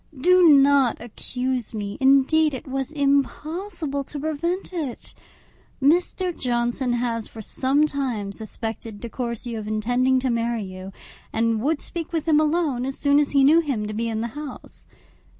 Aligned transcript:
Do 0.19 0.49
not 0.49 0.99
accuse 0.99 1.75
me; 1.75 1.99
indeed, 2.01 2.55
it 2.55 2.67
was 2.67 2.91
impossible 2.91 4.03
to 4.05 4.19
prevent 4.19 4.73
it. 4.73 5.13
Mr. 5.79 6.35
Johnson 6.35 6.93
has 6.93 7.27
for 7.27 7.43
some 7.43 7.85
time 7.85 8.31
suspected 8.31 8.99
De 8.99 9.09
Courcy 9.09 9.53
of 9.53 9.67
intending 9.67 10.17
to 10.19 10.31
marry 10.31 10.63
you, 10.63 10.91
and 11.31 11.61
would 11.61 11.81
speak 11.83 12.11
with 12.13 12.27
him 12.27 12.39
alone 12.39 12.83
as 12.83 12.97
soon 12.97 13.19
as 13.19 13.29
he 13.29 13.43
knew 13.43 13.59
him 13.59 13.85
to 13.85 13.93
be 13.93 14.09
in 14.09 14.21
the 14.21 14.29
house. 14.33 14.87